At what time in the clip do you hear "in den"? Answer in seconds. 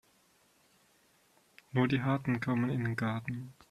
2.71-2.95